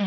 [0.00, 0.06] Hej,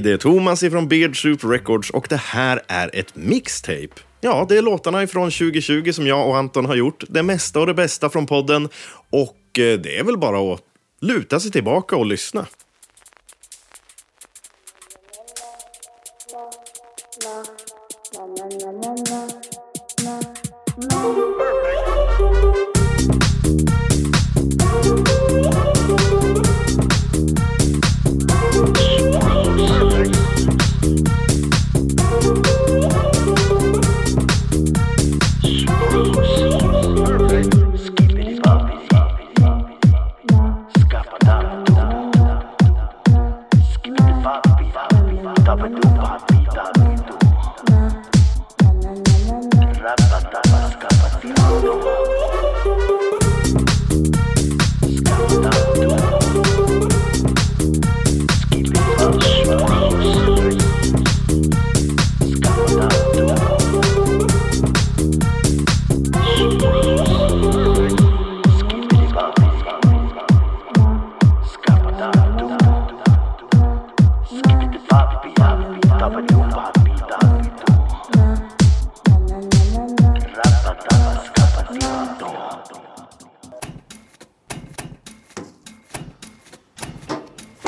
[0.00, 3.88] det är Thomas ifrån Beard Soup Records och det här är ett mixtape.
[4.20, 7.04] Ja, det är låtarna ifrån 2020 som jag och Anton har gjort.
[7.08, 8.68] Det mesta och det bästa från podden.
[9.10, 10.60] Och eh, det är väl bara att
[11.04, 12.46] luta sig tillbaka och lyssna.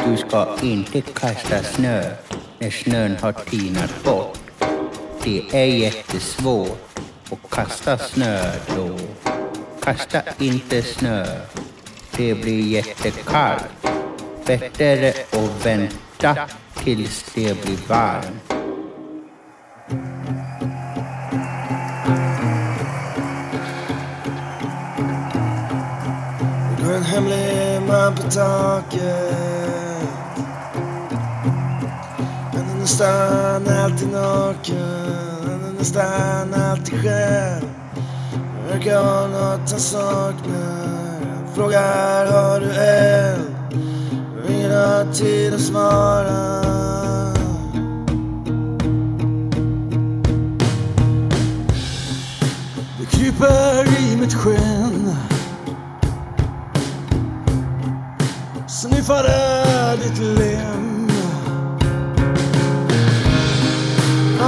[0.07, 2.03] Du ska inte kasta snö
[2.59, 4.39] när snön har tinat bort.
[5.25, 6.99] Det är jättesvårt
[7.31, 8.99] att kasta snö då.
[9.81, 11.27] Kasta inte snö.
[12.17, 13.65] Det blir jättekallt.
[14.47, 16.37] Bättre att vänta
[16.75, 18.53] tills det blir varmt.
[26.79, 29.66] Det går en hemlig man på taket.
[32.87, 35.77] Nästan alltid naken.
[35.79, 37.71] Nästan alltid själv.
[38.69, 41.55] Verkar ha nåt han saknar.
[41.55, 43.57] Frågar har du eld?
[44.49, 46.63] Ingen har tid att svara.
[52.99, 55.17] Det kryper i mitt skinn.
[58.69, 59.56] sniffade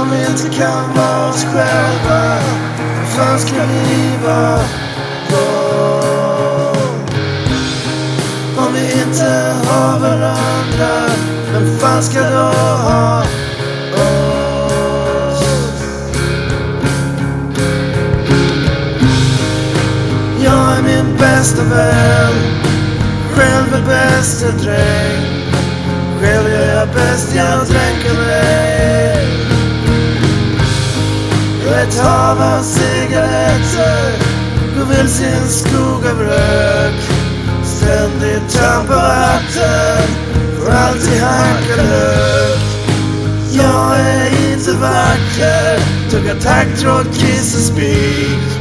[0.09, 2.35] Om vi inte kan vara oss själva
[2.77, 4.59] Hur fan ska vi vara
[5.29, 5.45] då?
[8.57, 11.09] Om vi inte har varandra
[11.53, 12.51] Vem fan ska då
[12.87, 13.23] ha
[13.93, 15.43] oss?
[20.43, 22.33] Jag är min bästa vän
[23.35, 25.53] själv är bästa dräng
[26.21, 29.48] Själv gör jag bäst jag dränker mig
[31.73, 34.11] ett hav av cigaretter.
[34.75, 36.93] Går vilse i en skog av rök.
[37.63, 40.09] Ständigt trampar hatten
[40.57, 42.59] Får alltid hacka lök.
[43.51, 48.59] Jag är inte vacker Tuggar taggtråd, kiss och spik.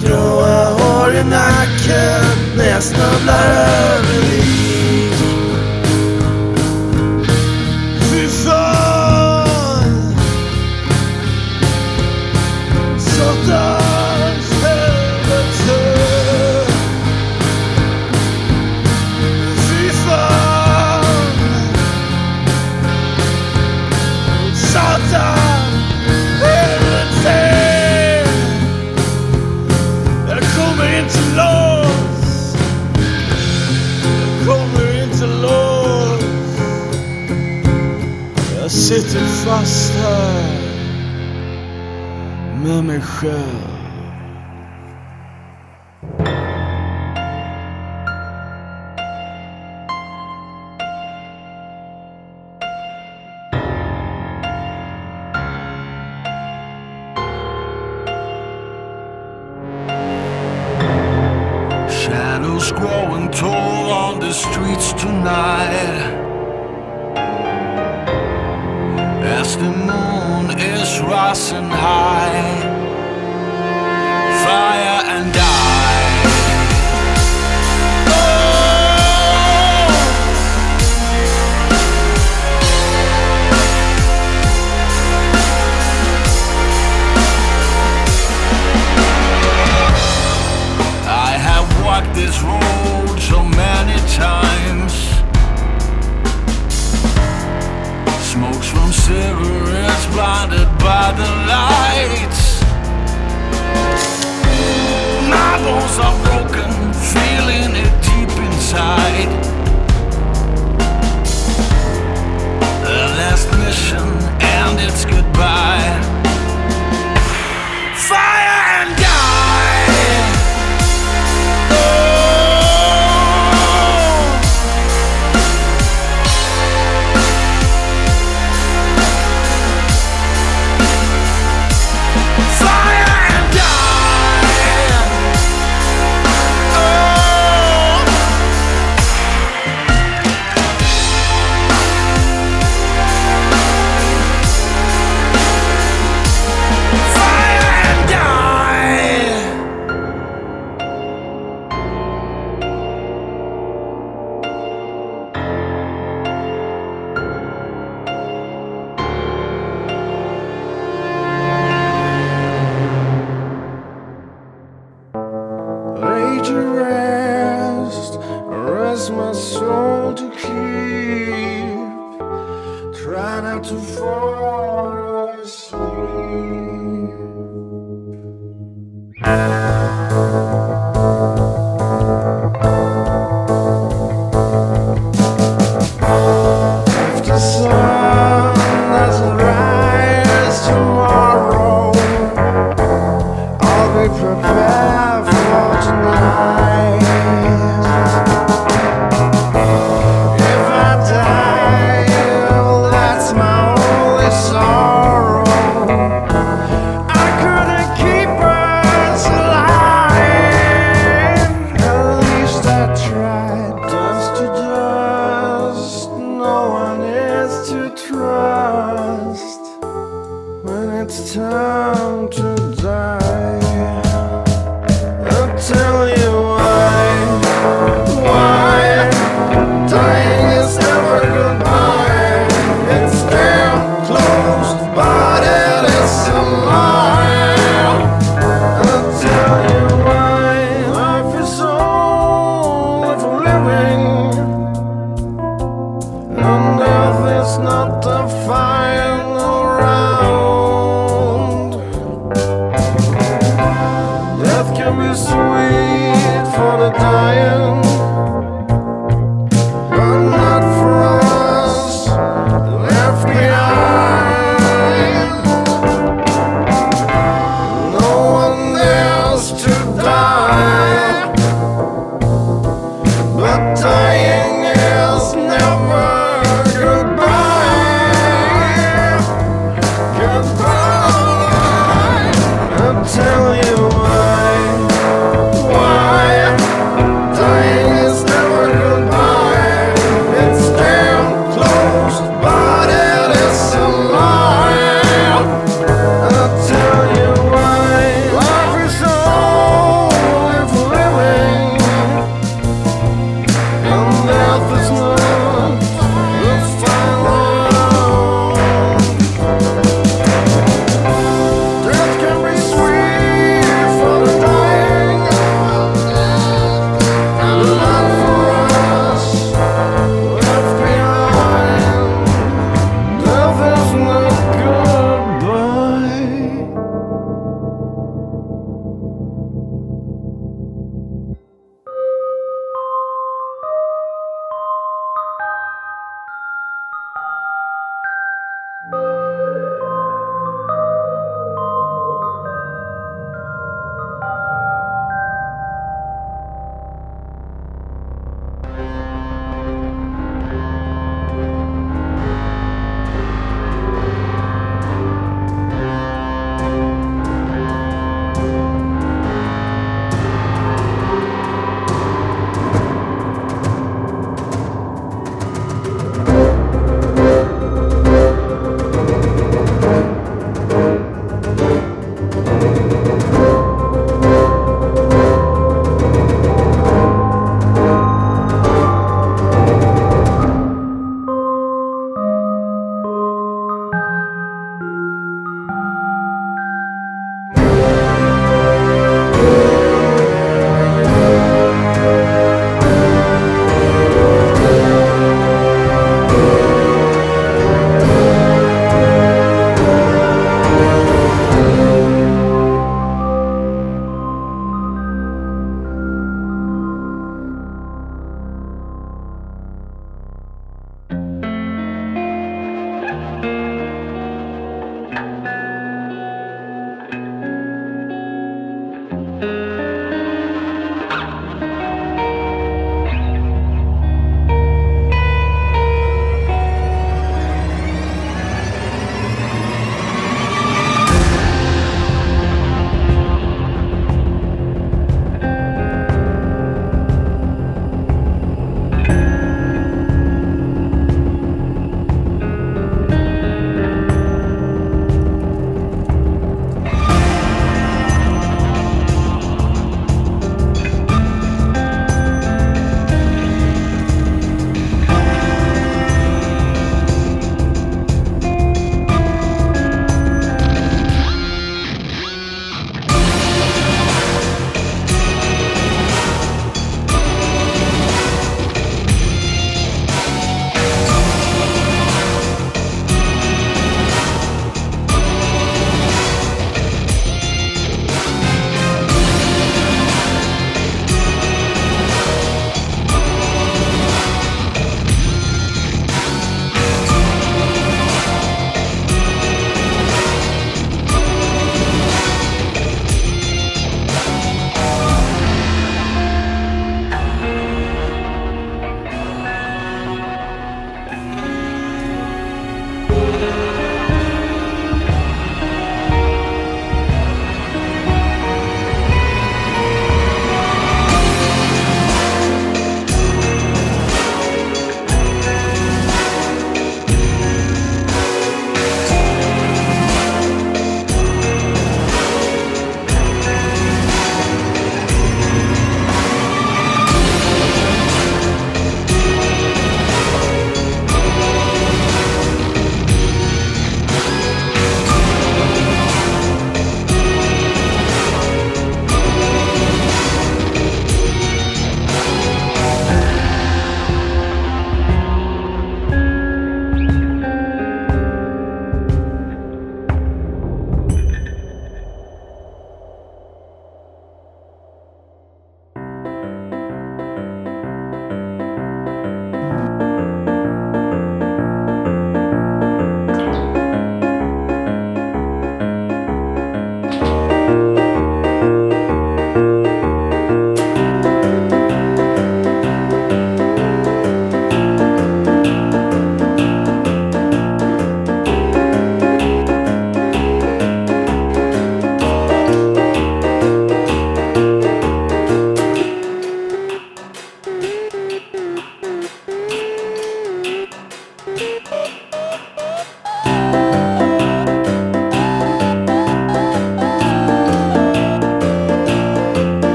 [0.00, 2.24] Gråa hår i nacken
[2.56, 4.65] när jag snubblar över lik.
[38.86, 40.60] Sitter fast här
[42.62, 43.75] med mig själv.
[92.36, 94.92] this road so many times.
[98.22, 102.35] Smokes from cigarettes blinded by the light.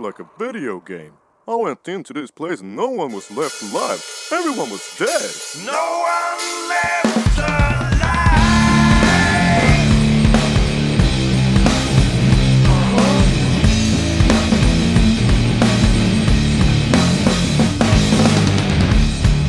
[0.00, 1.12] Like a video game.
[1.48, 4.04] I went into this place and no one was left alive.
[4.32, 5.30] Everyone was dead.
[5.64, 7.86] No one left alive.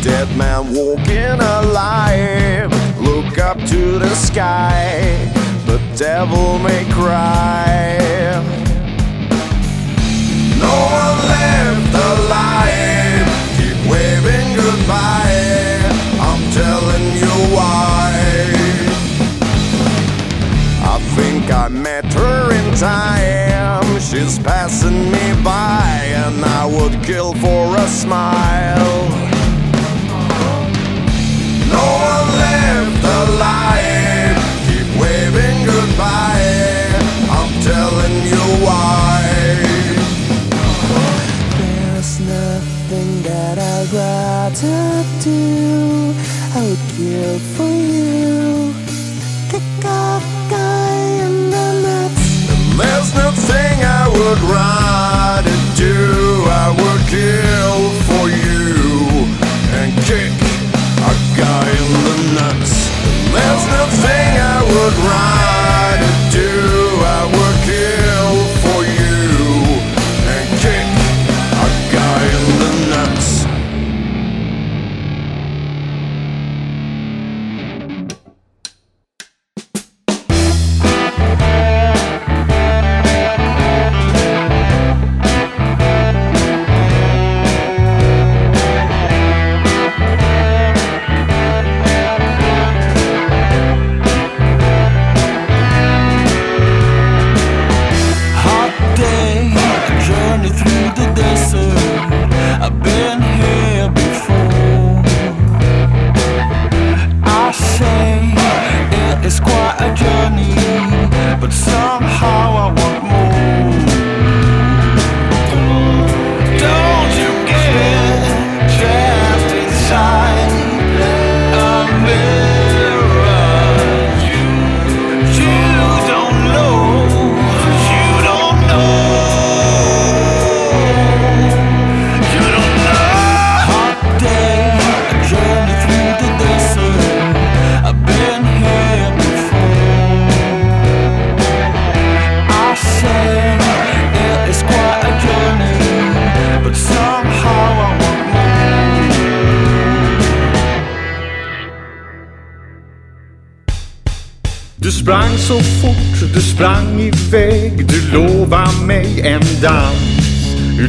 [0.04, 2.72] Dead man walking alive.
[3.02, 5.30] Look up to the sky.
[5.66, 8.67] The devil may cry.
[10.60, 12.97] No one left alive.
[54.28, 54.87] would run.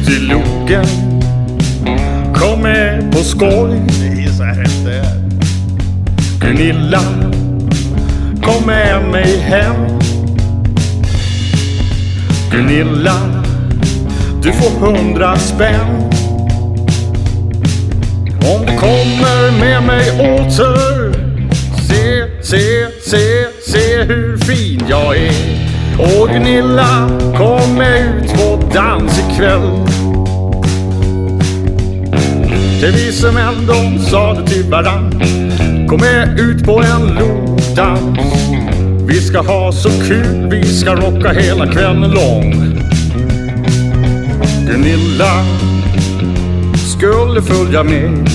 [0.09, 0.85] Ut i loken.
[2.35, 3.81] Kom med på skoj.
[3.87, 5.19] Det är så här det är.
[6.39, 7.01] Gunilla
[8.43, 9.75] Kom med mig hem.
[12.51, 13.15] Gunilla
[14.43, 16.11] Du får hundra spänn.
[18.55, 21.13] Om du kommer med mig åter.
[21.87, 25.69] Se, se, se, se hur fin jag är.
[25.99, 29.88] Och Gunilla, kom med ut på dans ikväll.
[32.81, 35.21] Det vise män de sade till varann.
[35.87, 38.19] Kom med ut på en lodans.
[39.07, 42.53] Vi ska ha så kul, vi ska rocka hela kvällen lång.
[44.67, 45.45] Gunilla
[46.75, 48.29] skulle följa med.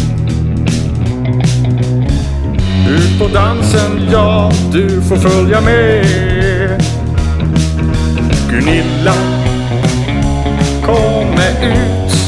[2.88, 6.07] Ut på dansen, ja du får följa med.
[8.50, 9.14] Gunilla
[10.83, 12.23] Kom med ut.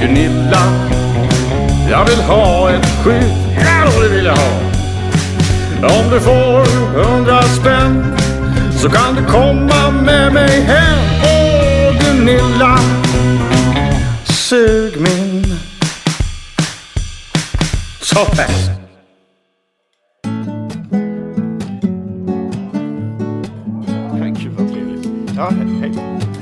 [0.00, 0.62] Gunilla
[1.90, 3.32] Jag vill ha ett skydd
[3.64, 4.50] Ja det vill jag ha
[5.98, 8.16] Om du får hundra spänn
[8.76, 12.78] Så kan du komma med mig hem Åh Gunilla
[14.24, 15.44] Sug min
[18.14, 18.80] Toppen
[24.42, 25.08] Gud vad trevligt.
[25.36, 25.92] Ja, hej.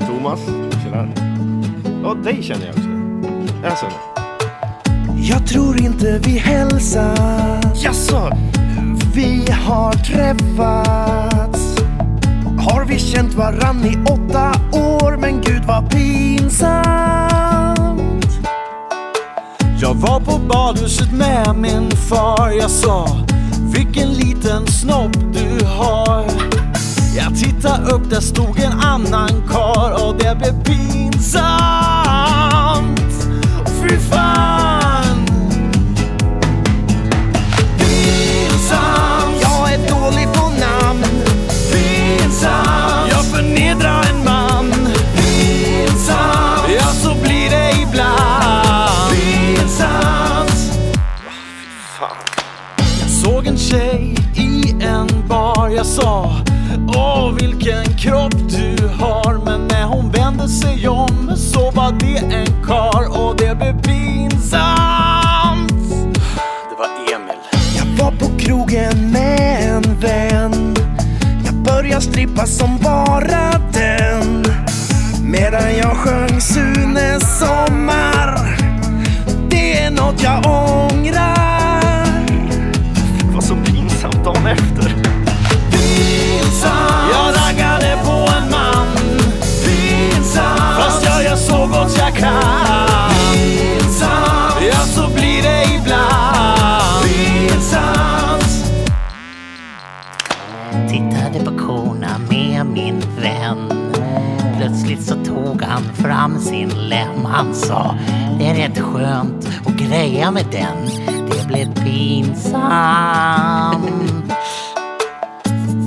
[0.06, 0.40] Thomas.
[0.84, 1.08] Tjena.
[2.02, 2.87] Ja, dig känner jag också.
[3.64, 3.86] Alltså.
[5.16, 7.60] Jag tror inte vi hälsar.
[7.74, 8.30] Jaså?
[9.14, 11.78] Vi har träffats.
[12.58, 16.88] Har vi känt varann i åtta år, men gud vad pinsamt.
[19.80, 23.08] Jag var på badhuset med min far Jag sa
[23.74, 26.24] Vilken liten snopp du har
[27.16, 31.87] Jag tittade upp, där stod en annan kar och det blev pinsamt.
[33.98, 34.27] Fy
[71.98, 74.44] Jag strippa som bara den.
[75.22, 78.56] Medan jag sjöng Sunes sommar.
[79.50, 81.37] Det är något jag ångrar.
[105.78, 107.24] Han fram sin lem.
[107.24, 107.94] Han sa,
[108.38, 111.06] det är rätt skönt att greja med den.
[111.30, 113.12] Det blev pinsamt.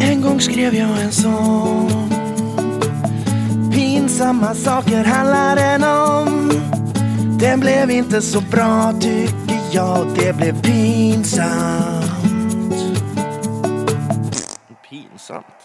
[0.02, 2.10] En gång skrev jag en sång
[3.72, 6.52] Pinsamma saker handlar den om
[7.40, 12.06] Den blev inte så bra tycker jag Det blev pinsamt
[14.90, 15.61] Pinsamt.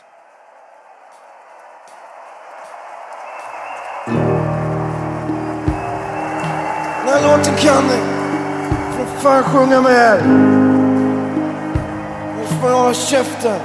[7.27, 7.99] Låten kan ni.
[8.97, 9.93] Får fan sjunga med.
[9.93, 10.23] er.
[12.39, 13.61] Nu får jag hålla käften.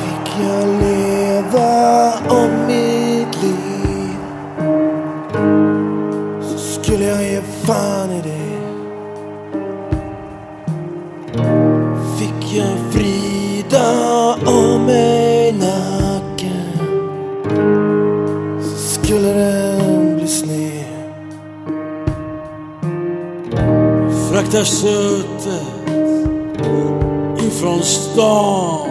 [0.00, 2.12] Fick jag leva
[24.54, 25.62] Fraktar köttet
[27.46, 28.88] ifrån stan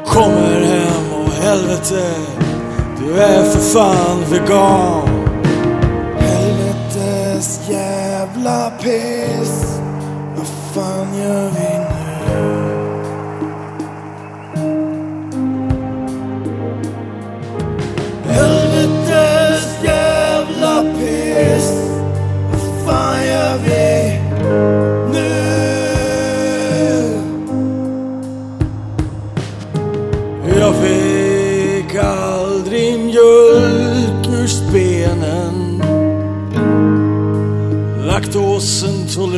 [0.00, 2.14] och kommer hem och helvete,
[2.98, 5.08] du är för fan vegan.
[6.18, 9.80] Helvetes jävla piss.
[10.36, 11.79] Vad fan gör vi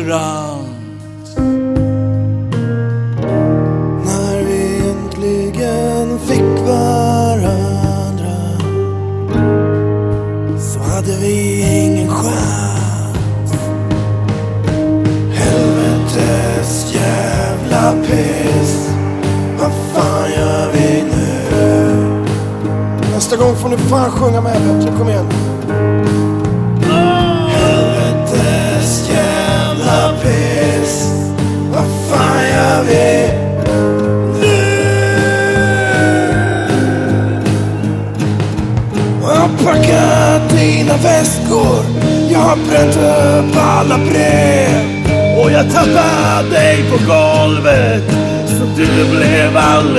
[0.03, 0.69] Laktosintolerant
[4.05, 8.37] När vi äntligen fick varandra
[10.59, 13.53] så hade vi ingen chans.
[15.33, 18.91] Helvetes jävla piss.
[19.59, 22.25] Vad fan gör vi nu?
[23.15, 24.82] Nästa gång får ni fan sjunga med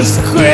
[0.04, 0.53] blev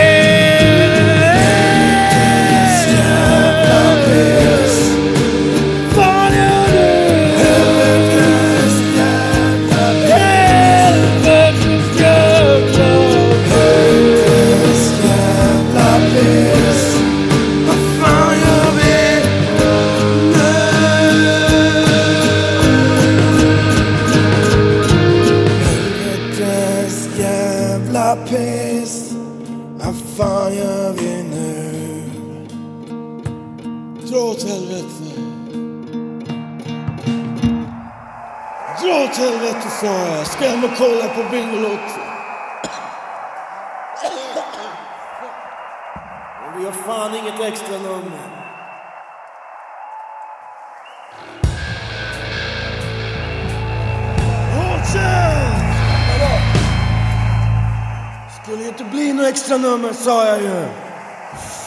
[59.62, 60.66] nummer sa jag ju.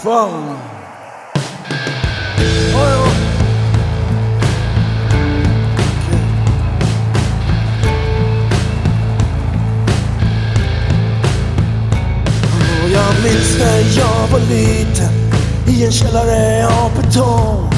[0.02, 0.59] Fan.
[12.83, 15.12] Ja, jag minns när jag var liten
[15.68, 17.70] i en källare av betong.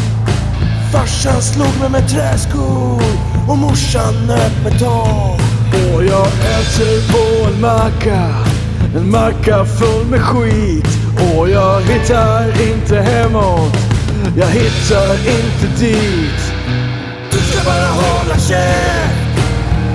[0.92, 3.02] Farsan slog mig med träskor
[3.48, 5.40] och morsan nöp med tång.
[5.94, 8.53] Och jag äter på en macka
[8.96, 10.88] en macka full med skit
[11.36, 13.76] Och jag hittar inte hemåt.
[14.36, 16.52] Jag hittar inte dit.
[17.30, 19.38] Du ska bara hålla käft.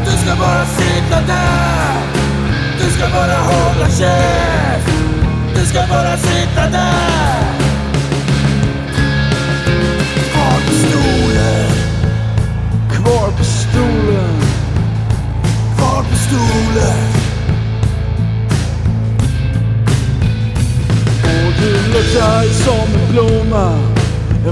[0.05, 2.01] Du ska bara sitta där.
[2.79, 4.89] Du ska bara hålla käft.
[5.55, 7.68] Du ska bara sitta där.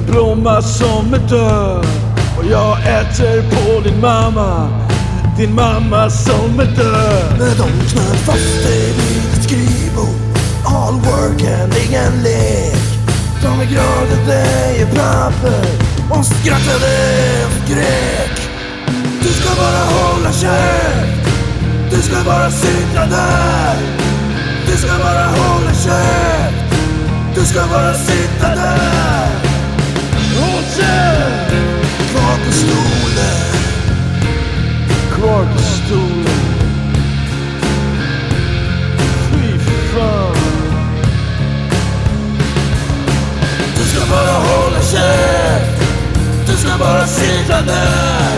[0.08, 1.86] Blomma som är död
[2.38, 4.70] Och jag äter på din mamma
[5.38, 10.38] Din mamma som är död Med de knöt fast dig vid ditt skrivbord.
[10.66, 12.78] All work and ingen lek.
[13.44, 15.66] De begravde dig i papper.
[16.10, 18.50] Och skrattade och skrek
[19.22, 21.28] Du ska bara hålla käft
[21.92, 23.76] Du ska bara sitta där.
[24.68, 26.76] Du ska bara hålla käft
[27.36, 29.47] Du ska bara sitta där
[32.48, 33.38] på stolen
[35.16, 36.28] Kvar på stolen
[39.32, 39.60] Fy
[39.94, 40.36] fan.
[43.78, 45.82] Du ska bara hålla käft.
[46.48, 48.38] Du ska bara sitta där.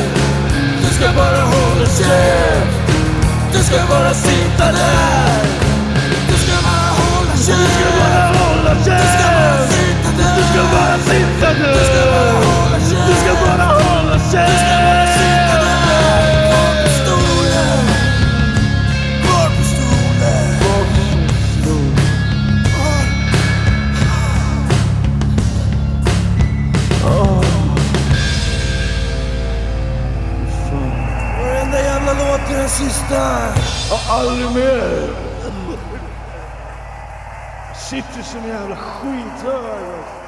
[0.82, 2.93] Du ska bara hålla käft.
[3.54, 5.43] Du ska bara sitta där.
[6.28, 7.48] Du ska bara hålla käft.
[7.48, 10.36] Du ska bara hålla Du ska bara sitta där.
[10.38, 12.38] Du ska bara sitta där
[33.10, 33.54] där
[33.91, 35.10] och Aldrig mer.
[37.76, 40.19] Sitter som en jävla skithög.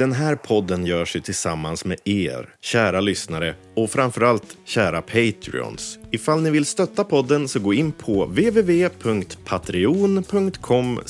[0.00, 5.98] Den här podden görs ju tillsammans med er, kära lyssnare och framförallt kära Patreons.
[6.10, 11.00] Ifall ni vill stötta podden så gå in på www.patreon.com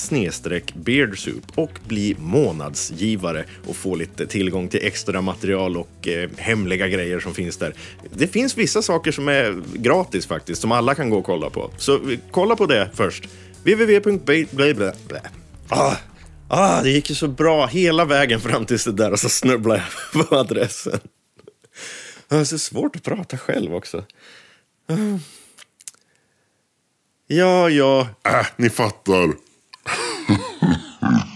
[0.74, 7.20] beardsoup och bli månadsgivare och få lite tillgång till extra material och eh, hemliga grejer
[7.20, 7.74] som finns där.
[8.10, 11.70] Det finns vissa saker som är gratis faktiskt, som alla kan gå och kolla på.
[11.76, 12.00] Så
[12.30, 13.28] kolla på det först.
[13.64, 14.92] www.ba...
[15.68, 15.96] Ah,
[16.52, 19.82] Ah, det gick ju så bra hela vägen fram tills det där och så snubblade
[20.12, 21.00] jag på adressen.
[22.28, 24.04] Det är så svårt att prata själv också.
[27.26, 28.08] Ja, ja.
[28.24, 29.32] Äh, ni fattar.